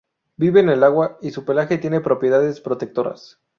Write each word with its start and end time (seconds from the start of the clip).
Vive 0.35 0.61
en 0.61 0.69
el 0.69 0.83
agua 0.83 1.19
y 1.21 1.29
su 1.29 1.45
pelaje 1.45 1.77
tiene 1.77 2.01
propiedades 2.01 2.59
protectoras. 2.59 3.39